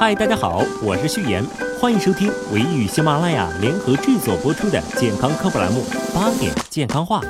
[0.00, 1.44] 嗨，大家好，我是旭言，
[1.78, 5.82] 欢迎收听唯一与喜马拉雅联合制作播出的健康科普栏目
[6.14, 7.20] 《八点健康话》。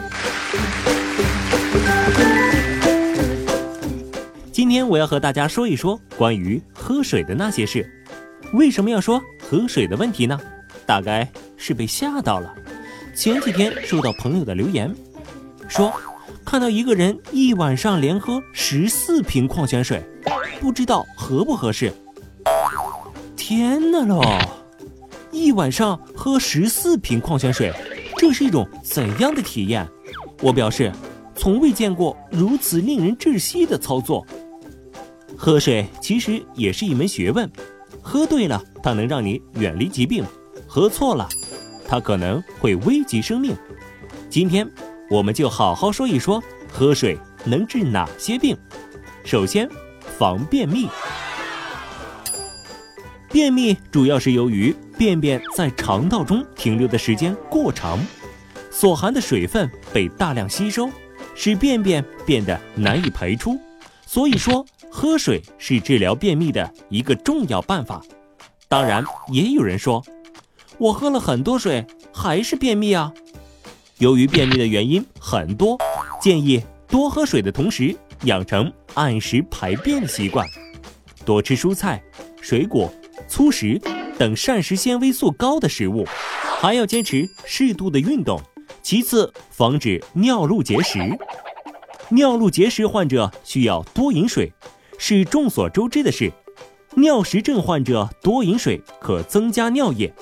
[4.52, 7.84] 今天我要和大家说一说关于喝水的那些事。
[8.52, 10.38] 为什么要说喝水的问题呢？
[10.86, 12.54] 大概是被吓到了。
[13.16, 14.94] 前几天收到朋友的留言，
[15.66, 15.92] 说
[16.44, 20.00] 看到一个人一晚上连喝十四瓶矿泉水，
[20.60, 21.92] 不知道合不合适。
[23.50, 24.22] 天呐喽！
[25.32, 27.72] 一晚上喝十四瓶矿泉水，
[28.16, 29.84] 这是一种怎样的体验？
[30.40, 30.92] 我表示，
[31.34, 34.24] 从未见过如此令人窒息的操作。
[35.36, 37.50] 喝水其实也是一门学问，
[38.00, 40.22] 喝对了，它能让你远离疾病；
[40.68, 41.28] 喝错了，
[41.88, 43.52] 它可能会危及生命。
[44.28, 44.64] 今天，
[45.10, 46.40] 我们就好好说一说
[46.72, 48.56] 喝水能治哪些病。
[49.24, 49.68] 首先，
[50.16, 50.88] 防便秘。
[53.30, 57.98] 便秘主要是由于便便在肠道中停留的时间过长，
[58.70, 60.90] 所含的水分被大量吸收，
[61.34, 63.58] 使便便变得难以排出。
[64.06, 64.66] 所以说。
[64.92, 68.02] 喝水是治疗便秘的一个重要办法，
[68.66, 70.04] 当然也有人说，
[70.78, 73.12] 我喝了很多水还是便秘啊。
[73.98, 75.78] 由于便秘的原因很多，
[76.20, 80.44] 建议多喝水的同时养成按时排便的习惯，
[81.24, 82.02] 多吃蔬菜、
[82.40, 82.92] 水果、
[83.30, 83.80] 粗食
[84.18, 86.04] 等膳食纤维素高的食物，
[86.60, 88.42] 还要坚持适度的运动。
[88.82, 90.98] 其次，防止尿路结石。
[92.08, 94.52] 尿路结石患者需要多饮水。
[94.98, 96.30] 是众所周知的事，
[96.96, 100.12] 尿石症患者多饮水可增加尿液，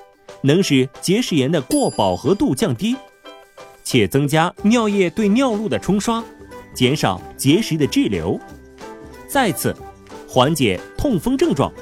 [0.42, 2.94] 能使结石炎的过饱和度降低，
[3.82, 6.22] 且增加尿液对尿路的冲刷，
[6.72, 8.38] 减少结石的滞留。
[9.26, 9.74] 再次，
[10.28, 11.72] 缓解痛风症状，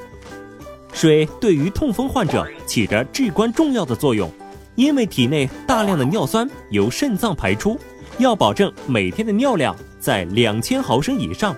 [0.96, 4.32] 水对于痛风患者起着至关重要的作用，
[4.76, 7.78] 因为体内大量的尿酸由肾脏排出，
[8.16, 11.54] 要保证每天的尿量在两千毫升以上。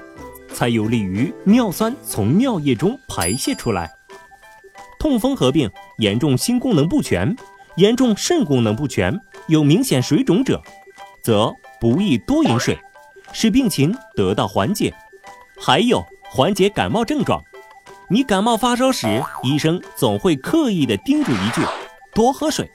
[0.53, 3.89] 才有利于尿酸从尿液中排泄出来。
[4.99, 7.37] 痛风合并严重心功能不全、
[7.77, 9.17] 严重肾功能不全、
[9.47, 10.61] 有明显水肿者，
[11.23, 12.77] 则不宜多饮水，
[13.33, 14.93] 使病情得到缓解。
[15.61, 17.41] 还有缓解感冒症状，
[18.11, 21.61] 你感冒发烧时，医生总会刻意的叮嘱一句：
[22.15, 22.67] 多喝水。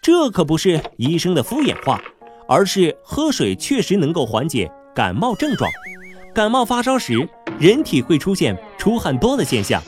[0.00, 2.00] 这可不是医生的敷衍话，
[2.46, 5.68] 而是喝水确实能够缓解感冒症状。
[6.32, 7.28] 感冒发烧时，
[7.58, 9.82] 人体会出现出汗多的现象，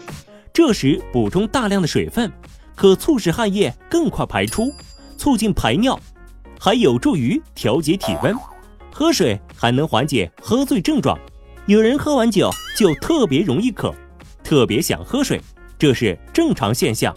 [0.52, 2.32] 这时补充大量的水分，
[2.74, 4.72] 可促使汗液更快排出，
[5.16, 5.96] 促进排尿，
[6.58, 8.34] 还有助于调节体温。
[8.92, 11.16] 喝水还能缓解喝醉症状，
[11.66, 13.94] 有人喝完酒就特别容易渴，
[14.46, 15.40] 特别想喝水，
[15.76, 17.12] 这是正常现象。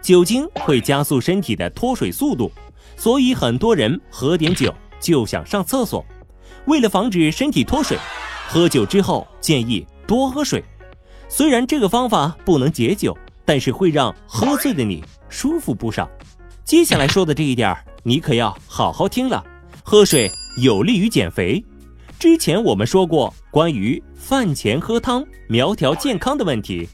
[0.00, 2.52] 酒精会加速身体的脱水速度，
[2.96, 6.06] 所以很多人喝点酒就想上厕所。
[6.66, 7.98] 为了防止身体脱水。
[8.48, 10.62] 喝酒之后建议多喝水，
[11.28, 13.12] 虽然这个方法不能解酒，
[13.44, 16.08] 但是会让喝醉的你舒服不少。
[16.62, 19.44] 接下来说的这一点，你可要好好听了。
[19.82, 21.64] 喝水有利于减肥。
[22.18, 26.88] 之前我们说过关于饭前喝汤苗条健康的问题，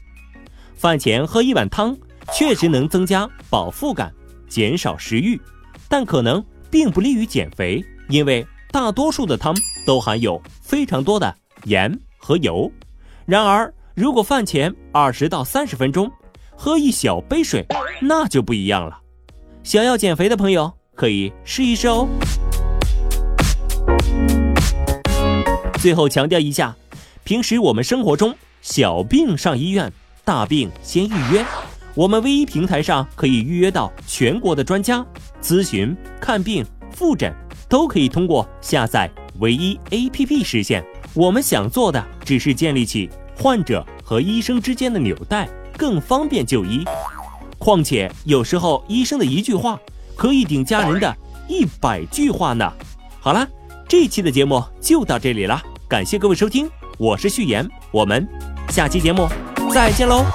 [0.75, 1.95] 饭前喝一碗汤
[2.33, 4.13] 确实能增加饱腹感，
[4.49, 5.39] 减少食欲，
[5.87, 11.33] 但可能并不利于减肥，因为大多数的汤都含有非常多的。
[11.63, 12.69] 盐和油。
[13.25, 16.11] 然而，如果饭前二十到三十分钟
[16.57, 17.65] 喝一小杯水，
[18.01, 18.99] 那就不一样了。
[19.63, 22.05] 想要减肥的朋友可以试一试哦。
[25.83, 26.73] 最后强调一下，
[27.25, 29.91] 平时我们生活中小病上医院，
[30.23, 31.45] 大病先预约。
[31.93, 35.05] 我们唯一平台上可以预约到全国的专家
[35.41, 37.35] 咨询、看病、复诊，
[37.67, 40.81] 都可以通过下载唯一 APP 实现。
[41.13, 46.85] 我们想做的只是建立起患者和医生之间的纽带，更方便就医。
[47.57, 49.77] 况且有时候医生的一句话
[50.15, 51.13] 可以顶家人的
[51.49, 52.71] 一百句话呢。
[53.19, 53.45] 好了，
[53.85, 55.61] 这期的节目就到这里了，
[55.93, 56.67] 感谢各位收听，
[56.97, 58.27] 我是序言，我们
[58.69, 59.29] 下期节目
[59.71, 60.25] 再见喽。